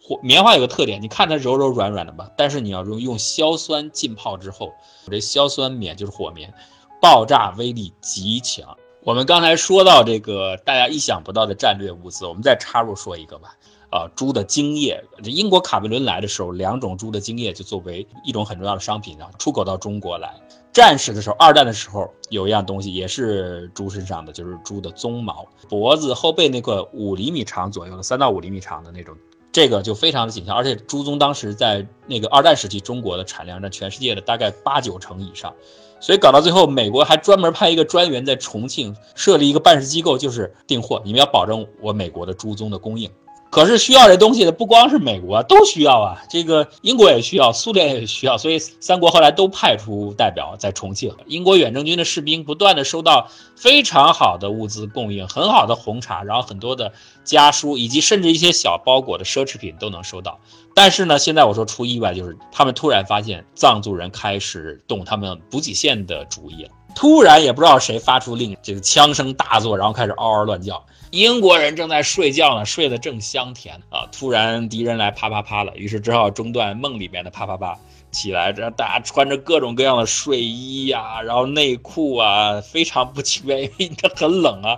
[0.00, 4.72] 火棉花有个特点，你看它柔柔软软的吧，但是你要用用硝酸浸泡之后，
[5.10, 6.52] 这硝酸棉就是火棉，
[7.00, 8.76] 爆炸威力极强。
[9.04, 13.54] 我们刚才说到这个大家意想不到的战略物资，我们再插入说一个吧。
[13.90, 20.34] 啊，猪的精液，这英国卡梅伦来的时候，两种猪的精液就作为一种很重要的商品，然后出口到中国来。
[20.74, 29.16] 战时的时候，二战的时候有一样东西也是猪身上的，就是猪的鬃毛，脖子后背那个五厘米长左右的，三到五厘米长的那种，
[29.52, 30.54] 这个就非常的紧俏。
[30.54, 35.54] 而且猪鬃当时在那个二战时期，中国的产量占全世界的大概八九成以上。
[36.00, 43.10] 所以搞到最后，美国还专门派一个专员在重庆设立一个办事机构，就是订货，你们要保证我美国的猪鬃的供应。
[43.50, 46.22] 可是需要这东西的不光是美国，都需要啊。
[46.28, 51.14] 这个英国也需要，苏联也需要，所以三国后来都派出代表在重庆。
[51.26, 56.92] 英国远征军的士兵不断的收到非常好的物资供应，很好的红茶，然后很多的
[57.24, 60.38] 家书，以及甚至一些小包裹的奢侈品都能收到。
[60.74, 66.70] 但是呢，现在我说出意外，就是他们突然发现藏族人开始动他们补给线的主意了。
[66.98, 70.84] 突然也不知道谁发出令，这个枪声大作，然后开始嗷嗷乱叫。
[71.12, 74.08] 英国人正在睡觉呢，睡得正香甜啊！
[74.10, 77.78] 突然敌人来啪啪啪了，于是只好中断梦里面的啪啪啪，
[78.10, 84.76] 起来，这大家穿着各种各样的睡衣呀，然后内裤啊，非常不情愿，因为很冷啊。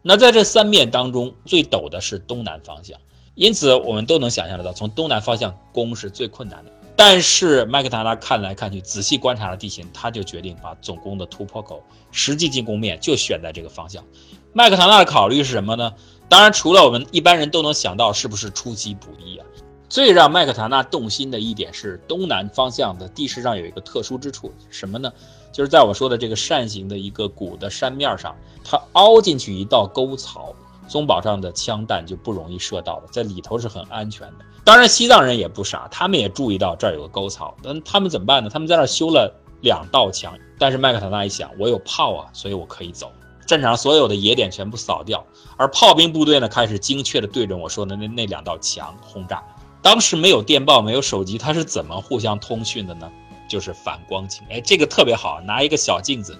[0.00, 2.96] 那在这三面当中，最陡的是东南方向，
[3.34, 6.70] 因此我们都能想象得到，从东南方向攻是最困难的。
[7.04, 14.04] 但是麦克唐纳看来看去，仔细观察了地形，他就决定把总攻的突破口、实际进攻面就选在这个方向。
[14.52, 15.92] 麦克唐纳的考虑是什么呢？
[16.28, 19.44] 当然，除了我们一般人都能想到，是不是出其不意啊？
[19.88, 25.12] 最让麦克唐纳动心的一点是，东南方向的地势上有一个特殊之处，什么呢？
[25.52, 30.54] 就是在我说的这个扇形的一个谷的山面上，它凹进去一道沟槽，
[30.92, 34.44] 宗堡上的枪弹就不容易射到了，在里头是很安全的。
[34.62, 38.50] 当然，西藏人也不傻，他们也注意到这儿有个沟槽，那他们怎么办呢？
[38.50, 43.10] 他们在那儿修了两道墙，但是麦克唐纳一想，我有炮啊，所以我可以走。
[43.46, 45.24] 战场上所有的野点全部扫掉，
[45.56, 49.42] 而炮兵部队呢，开始精确的对准我说的那那两道墙轰炸。
[49.80, 53.10] 当时没有电报，没有手机，它是怎么互相通讯的呢？
[53.48, 54.46] 就是反光镜。
[54.50, 56.38] 哎，这个特别好，拿一个小镜子，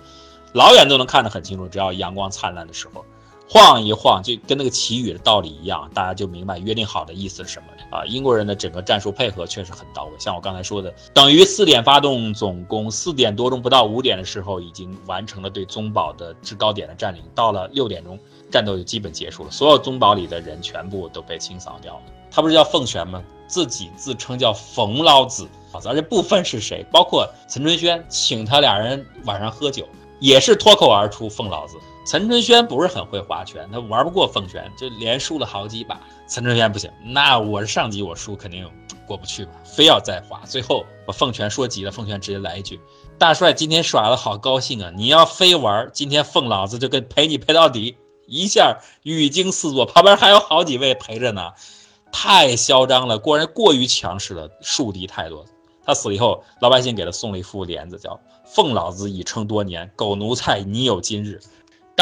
[0.52, 1.66] 老远都能看得很清楚。
[1.66, 3.02] 只要阳光灿烂的时候。
[3.52, 8.02] 晃一晃，就跟那个祈雨的道理一样，大家就明白约定好的意思是什么啊？
[8.06, 17.22] 英国人的整个战术配合确实很到位，像我刚才说的，等于四点发动总攻，四点多钟不到五点的时候，已经完成了对宗堡的制高点的占领。
[17.34, 18.18] 到了六点钟，
[18.50, 22.00] 战斗就基本结束了，所有宗堡里的人全部都被清扫掉了。
[22.30, 23.22] 他不是叫凤泉吗？
[23.46, 29.86] 自己自称叫冯老子啊，而且不分是谁，包括陈春轩请他俩人晚上喝酒，
[30.20, 31.76] 也是脱口而出奉老子。
[32.04, 36.00] 陈春轩不是很会划拳，他玩不过凤拳，就连输了好几把。
[36.28, 38.68] 陈春轩不行，那我是上级，我输肯定
[39.06, 40.40] 过不去吧，非要再划。
[40.44, 42.80] 最后把凤拳说急了，凤拳直接来一句
[43.18, 44.90] ：“大帅今天耍的好高兴啊！
[44.96, 47.96] 你要非玩，今天凤老子就跟陪你陪到底。”
[48.26, 51.52] 一下语惊四座，旁边还有好几位陪着呢，
[52.10, 55.44] 太嚣张了，果然过于强势了，树敌太多。
[55.84, 61.40] 他死了以后，老百姓给他送了一副帘子，叫“凤老子已称多年，狗奴才你有今日。”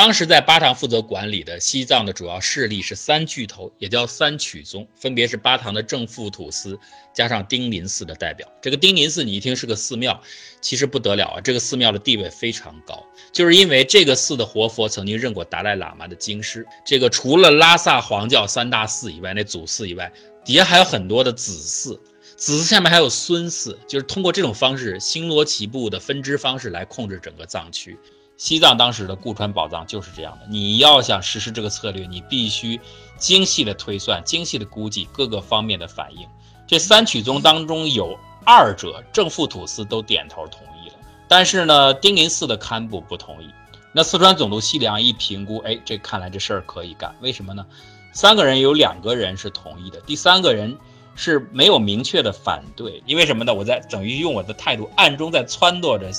[0.03, 6.81] 当时在巴塘负责管理的西藏的主要势力是三巨头，也叫三曲宗，分别是巴塘的正副土司
[7.13, 8.49] 加上丁林寺的代表。
[8.63, 10.19] 这个丁林寺你一听是个寺庙，
[10.63, 11.41] 其实不得了啊！
[11.43, 16.67] 这个寺庙的地位非常高，就是因为这个寺的活佛曾经认过达赖喇嘛的经师。
[16.83, 20.11] 这个除了拉萨黄教三大寺以外，那祖寺以外，
[20.43, 22.01] 底下还有很多的子寺，
[22.39, 27.99] 子寺下面还有孙寺，就是通过这种方式星罗棋布的分支方式来控制整个藏区。
[28.41, 30.47] 西藏当时的固川宝藏就是这样的。
[30.49, 32.81] 你要想实施这个策略，你必须
[33.19, 36.27] 精细的推算、精细的估计各个方面的反应。
[36.67, 40.95] 这三曲宗当中有二者正副土司都点头同意了，
[41.29, 43.51] 但是呢，丁林寺的堪布不同意。
[43.93, 47.15] 那四川总督西凉一评估，哎，这看来这事儿可以干。
[47.21, 47.67] 为什么呢？
[48.15, 50.75] 三个人有两个人是同意的，第三个人
[51.15, 53.03] 是没有明确的反对。
[53.05, 53.53] 因为什么呢？
[53.53, 56.11] 我在等于用我的态度暗中在撺掇着。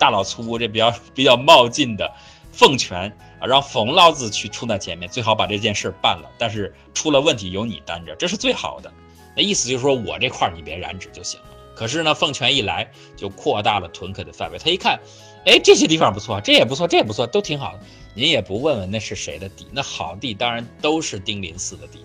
[0.00, 2.10] 大老粗这比较比较冒进的
[2.50, 6.28] 奉权啊，让冯老子去冲在前面，最好把这件事办了。
[6.38, 8.92] 但是出了问题由你担着，这是最好的。
[9.36, 11.46] 那意思就是说我这块你别染指就行了。
[11.76, 14.58] 可是呢，奉权一来就扩大了屯垦的范围。
[14.58, 14.98] 他一看，
[15.46, 17.80] 哎，这些地方不错，这也不错，这也不错，都挺好的。
[18.12, 19.66] 您也不问问那是谁的地？
[19.70, 22.00] 那好地当然都是丁林寺的地。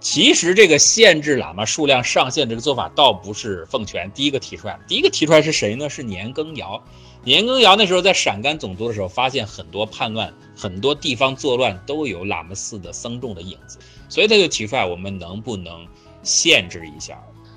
[0.00, 5.88] 其实这个限制喇嘛数量上限这个做法倒不是奉权第一个提出来的，第一个提出来是谁呢？
[5.88, 6.82] 是年羹尧。
[7.24, 13.78] 年羹尧那时候在陕甘总督的时候，发现很多叛乱，很多地方作乱都有喇嘛寺的僧众的影子，
[14.08, 15.86] 所以他就提出来，我们能不能
[16.24, 17.16] 限制一下。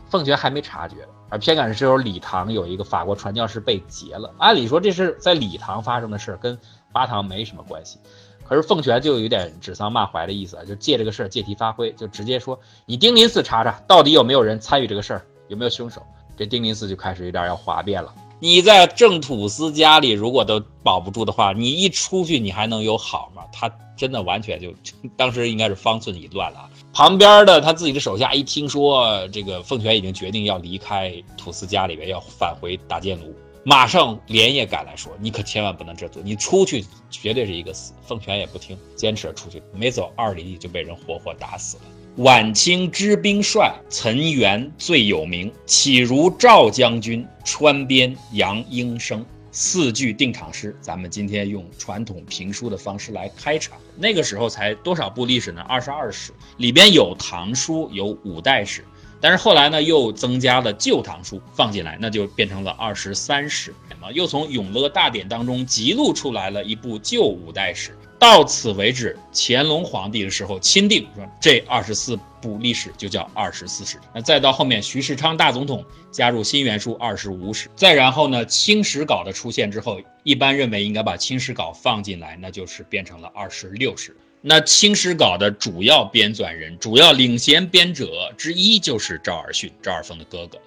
[0.10, 0.98] 凤泉还没察觉，
[1.30, 4.32] 而偏赶是这时候礼堂有一个法国传教士被劫了。
[4.38, 6.58] 按理说这是在礼堂发生的事，跟
[6.92, 7.98] 八堂没什么关系。
[8.44, 16.04] 可是凤泉就有点指桑骂槐的意思，就借这个事儿借题发挥，就直接说：“你丁林寺查查，到底有没有人参与这个事儿，有没有凶手？”
[16.38, 18.14] 这丁林寺就开始有点要哗变了。
[18.40, 23.44] 你在正土司家里如果都保不住的话，你一出去你还能有好吗？
[23.52, 24.74] 他真的完全就
[25.16, 26.70] 当时应该是方寸已乱了。
[26.94, 33.34] 旁边的他自己的手下一听说这个凤泉已经决定要离开土司家里边，要返回大建炉，
[33.64, 41.84] 马上连夜赶来说：“你可千万不能这做，你出去绝对是一个死。”凤泉也不听，坚持出去，没走二里地就被人活活打死了。
[42.20, 50.74] 晚清知兵帅岑元最有名，岂如赵将军川边杨英生四句定场诗。
[50.80, 53.78] 咱们今天用传统评书的方式来开场。
[53.98, 55.62] 那个时候才多少部历史呢？
[55.64, 58.86] 二十二史，里边有唐书，有五代史，
[59.20, 63.76] 但是后来呢又增加了旧唐书放进来，那就变成了二十三史。
[63.90, 67.92] 什么又从《永乐大典》当中辑录出来了一部旧五代史。
[68.18, 74.00] 到此为止，乾隆皇帝的时候钦定说，这二十四部历史就叫二十四史。
[74.14, 77.70] 那再到后面，徐世昌大总统加入新元书二十五史。
[77.76, 84.16] 再然后呢，清史稿的出现之后，一般认为应该把清史稿放进来，那就是变成了二十六史。
[84.42, 90.58] 那清史稿的主要编纂人、主要领衔编者之一就是赵尔巽，赵尔丰的哥哥。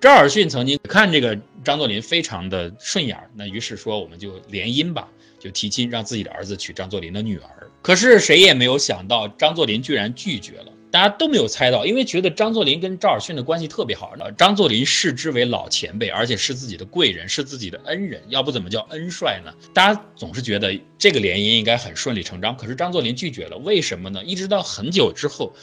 [0.00, 5.08] 赵尔巽曾经看这个张作霖非常的顺眼，那于是说我们就联姻吧。
[5.40, 7.70] 就提亲，让自己的儿子娶张作霖的女儿。
[7.80, 10.72] 可是谁也没有想到，张作霖居然拒绝了。
[10.90, 14.14] 大家都没有猜到，因为觉得张作霖跟赵尔巽的关系特别好。
[14.36, 19.52] 张作霖视之为老前辈，而且是自己的贵人，是自己的恩人，要不怎么叫恩帅呢？
[19.72, 22.56] 大家总是觉得这个联姻应该很顺理成章。
[22.56, 24.24] 可是张作霖拒绝了，为什么呢？
[24.24, 25.54] 一直到很久之后，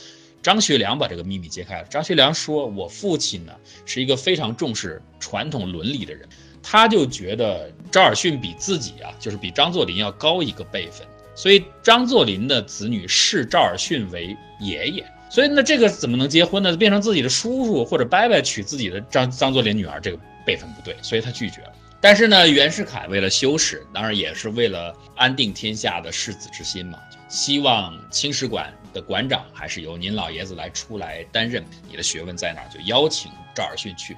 [0.45, 1.87] 张学良把这个秘密揭开了。
[1.89, 3.53] 张学良说：“我父亲呢，
[3.83, 6.29] 是一个非常重视传统伦理的人。”
[6.61, 11.01] 他就觉得赵尔巽比自己啊，就是比张作霖要高一个辈分，
[11.33, 16.77] 所以张作霖的子女视赵尔巽为爷爷，所以那这个怎么能结婚呢？
[16.77, 21.71] 变成自己的叔叔或者伯伯娶自己的张张作霖女儿，这个辈分不对，所以他拒绝了。
[21.99, 34.15] 但是呢，袁世凯为了修史，当然也是为了安定天下的世子之心嘛，希望清史馆的馆长还是由您老爷子来出来担任，你的学问在哪儿，就邀请赵尔巽去。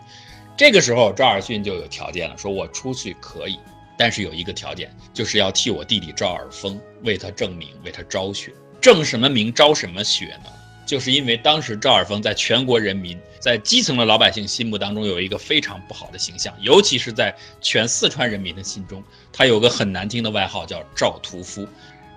[0.55, 3.59] 这个时候，赵尔巽就有条件了，说我出去可以，
[3.97, 8.53] 但是有一个条件，就是要替我弟弟赵尔丰为他正名，为他招血。
[8.79, 10.51] 正什么名，招什么雪呢？
[10.85, 19.03] 就是因为当时赵尔丰在全国人民、在基层的老百姓心目当中有一个非常不好的形象，尤其是在全四川人民的心中，
[19.33, 21.67] 他有个很难听的外号叫赵屠夫。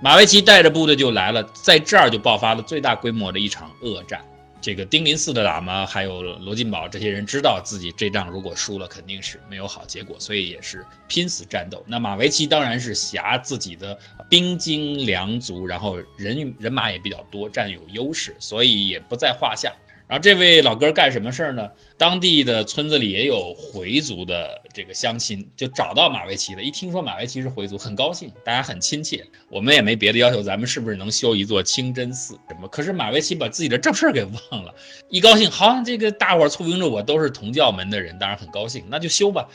[0.02, 4.25] 马维奇带着部队就来了，在这儿就爆发了最大规模的一场恶战。
[4.58, 11.85] 这个丁林寺的喇嘛还有罗金宝这些人知道自己这仗如果输了肯定是没有好结果，所以也是拼死战斗。
[11.87, 13.99] 那马维奇当然是挟自己的
[14.29, 19.70] 兵精粮足，然后人人马也比较多，占有优势，所以也不在话下。
[20.11, 21.71] 然后这位老哥干什么事儿呢？
[21.97, 26.62] 当地的村子里也有回族的这个乡亲，就找到马维奇了。
[26.65, 29.25] 一听说马维奇是回族，很高兴，大家很亲切。
[29.49, 32.35] 我们也没别的要求，咱们是不是能修一座清真寺？
[32.49, 32.67] 什么？
[32.67, 34.75] 可是马维奇把自己的正事儿给忘了。
[35.11, 39.47] 一高兴，好，这个大伙儿簇拥着我，都是同教门的人，当然很高兴，那就修吧。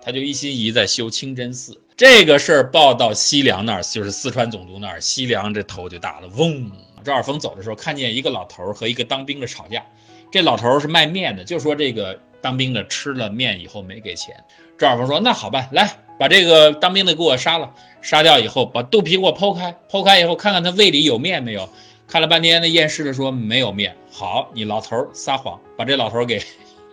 [0.00, 1.78] 他就一心一意在修清真寺。
[1.98, 6.72] 这个事儿报到西凉那儿，就是四川总督那儿，西凉这头就大了，嗡。
[7.04, 9.84] 赵尔丰走的时候，看见一个老头和一个当兵的吵架。
[10.30, 14.36] 这老头是卖面的，就说这个当兵的吃了面以后没给钱。
[14.76, 21.68] 赵尔丰说：“那好办，来把这个当兵的给我杀了，杀掉以后把肚皮给我剖开，剖开以后看看他胃里有面没有。
[22.06, 23.96] 看了半天，那验尸的说没有面。
[24.10, 26.42] 好，你老头撒谎，把这老头给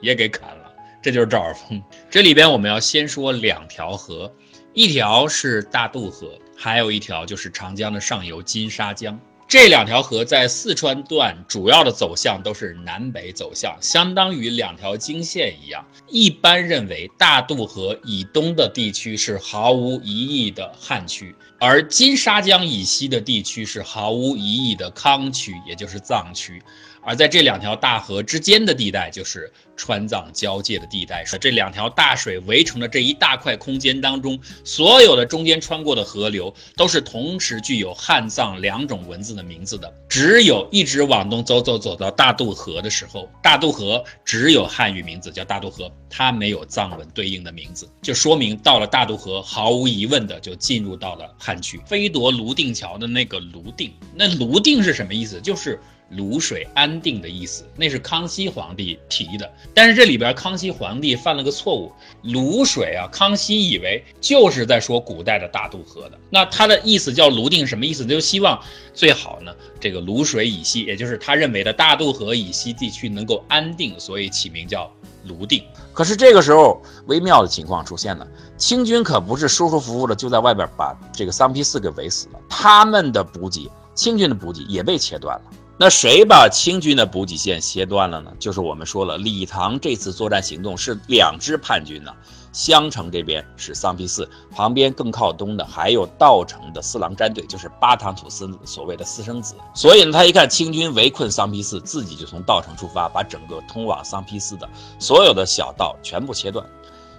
[0.01, 0.71] 也给砍了。
[1.01, 1.83] 这就是赵尔丰。
[2.09, 4.33] 这里边我们要先说两条河，
[4.73, 9.19] 一条是大渡河，还有一条就是长江的上游金沙江。”
[9.57, 15.87] 这两条河在四川段主要的走向都是南北走向，相当于两条经线一样。
[16.09, 26.61] 一般认为，大渡河以东的地区是毫无疑义的汉区，而金沙江以西的地区是毫无疑义的康区，也就是藏区。
[27.07, 31.23] 而在这两条大河之间的地带，就是川藏交界的地带。
[31.39, 39.93] 这两条大水围成的这一大块空间当中，所有的中间穿过的河流，都是同时具有汉藏两种文字的名字的。
[40.09, 51.79] 只有一直往东走走走到大渡河的时候，大渡河只有汉语名字叫大渡河，它没有藏文对应的名字，就说明到了大渡河，毫无疑问的就进入到了汉区。
[51.85, 55.39] 飞夺泸定桥的那个泸定，那泸定是什么意思？
[55.39, 55.79] 就是。
[56.13, 59.51] 卤水安定的意思，那是康熙皇帝提的。
[59.73, 61.91] 但是这里边康熙皇帝犯了个错误，
[62.23, 66.19] 卤水啊，康熙以为就是在说古代的大渡河的。
[66.29, 68.05] 那他的意思叫泸定，什么意思？
[68.05, 68.59] 就希望
[68.93, 74.91] 最好呢，这个卤水以西，也就是他认为的大渡河以西地区能够安定，所以起名叫
[75.23, 75.63] 泸定。
[75.91, 85.51] 可是这个时候微妙的情况出现了，清军可不是舒舒服服的就在外边把这个桑皮寺给围死了，他们的补给，清军的补给也被切断了。
[85.77, 88.31] 那谁把清军的补给线切断了呢？
[88.39, 92.11] 就是我们说了，李唐这次作战行动是两支叛军呢。
[92.53, 99.55] 襄城这边是桑皮寺，旁边更靠东的还有道城的四郎战队，就是巴唐土司所谓的私生子。
[99.73, 106.65] 所以呢，他一看清军围困桑皮寺，自己就从道城出发，把整个通往桑皮寺的所有的小道全部切断。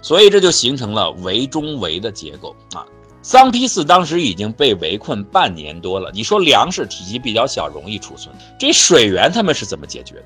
[0.01, 2.83] 所以这就形成了围中围的结构啊。
[3.21, 6.09] 桑皮寺当时已经被围困半年多了。
[6.13, 10.25] 你说粮食体积比较小，容易储存，这水源他们是怎么解决的？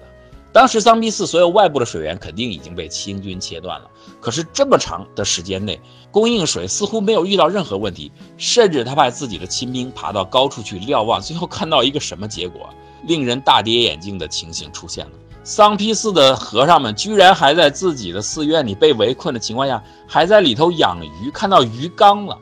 [0.54, 3.90] 当时桑皮寺所有外部的水源肯定已经被清军切断了。
[4.20, 5.80] 可是这么长的时间内，
[6.12, 12.70] 供应水似乎没有遇到任何问题，甚至他派自己的亲兵爬到高处去瞭望，最后看到一个什么结果？
[13.08, 15.12] 令人大跌眼镜的情形出现了：
[15.44, 22.38] 桑皮寺的和尚们居然还在自己的寺院里被围困的情况下，还在里头养鱼，看到鱼缸了。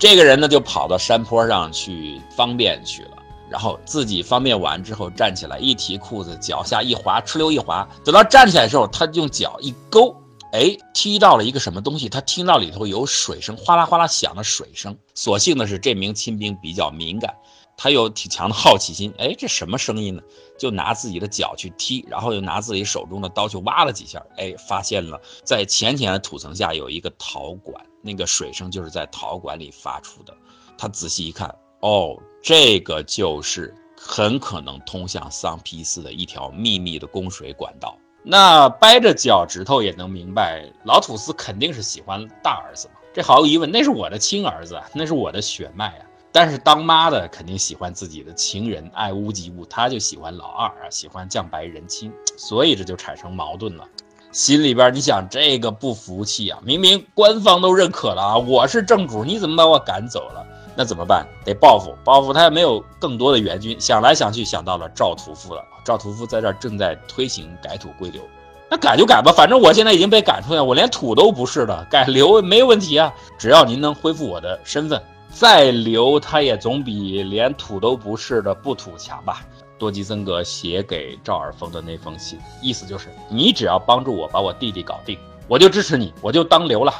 [0.00, 3.18] 这个人呢，就跑到山坡上去方便去了，
[3.50, 7.86] 然后自己方便完之后站起来，一提裤子，脚下一滑，哧溜一滑。
[8.02, 10.16] 等到站起来的时候，他用脚一勾，
[10.52, 14.96] 哎，踢到了一个什么东西，他听到里头有水声，哗啦哗啦响的水声。
[15.14, 17.34] 所幸的是，这名亲兵比较敏感。
[17.76, 20.22] 他有挺强的好奇心，哎，这什么声音呢？
[20.58, 30.36] 就拿自己的脚去踢，然后又拿自己手中的刀去挖了几下，哎，发现了在浅浅的土层下有一个陶管，那个水声就是在陶管里发出的。
[30.78, 37.96] 他仔细一看，哦，这个就是很可能通向桑皮斯的一条秘密的供水管道。
[38.22, 46.06] 那掰着脚趾头也能明白，老土司肯定是喜欢大儿子嘛，这毫无疑问，那是我的亲儿子，那是我的血脉啊。
[46.32, 53.88] 但是当妈的肯定喜欢自己的情人，爱屋及乌，他就喜欢老二啊，喜欢降白人亲，所以这就产生矛盾了。
[54.32, 60.46] 心里边你想这个不服气啊，明明官方都认可了啊，我是正主，你怎么把我赶走了？
[60.76, 61.26] 那怎么办？
[61.44, 65.64] 得报复，报复他也没有更多的援军，想来想去想到了赵屠夫了。
[65.84, 68.22] 赵屠夫在这儿正在推行改土归流，
[68.70, 75.02] 那改就改吧，反正我现在已经被赶出来，我连土都不是了，改流没问题啊，只要您能恢复我的身份。
[75.32, 79.44] 再留他也总比连土都不是的不土强吧？
[79.80, 85.18] 多吉森格写给赵尔丰的那封信，意思就是：你只要帮助我把我弟弟搞定，
[85.48, 86.92] 我就支持你，我就当留了。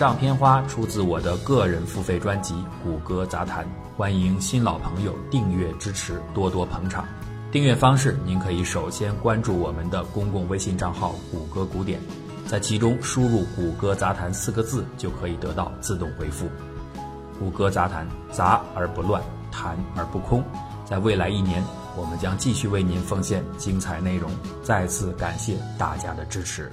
[0.00, 3.66] 上片花出自我的个人付费专辑《谷歌杂谈》，
[3.98, 7.06] 欢迎新老朋友订阅支持，多多捧场。
[7.52, 12.00] 订阅方式，您可以首先关注我们的公共微信账号“谷歌古典”，
[12.48, 16.48] 在其中输入“谷歌杂谈”四个字，就可以得到自动回复。
[17.38, 20.42] 谷歌杂谈，杂而不乱，谈而不空。
[20.86, 21.62] 在未来一年，
[21.94, 24.30] 我们将继续为您奉献精彩内容。
[24.62, 26.72] 再次感谢大家的支持。